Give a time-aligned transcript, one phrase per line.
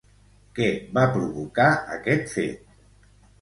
[0.59, 1.67] Què va provocar
[1.99, 2.75] aquest fet?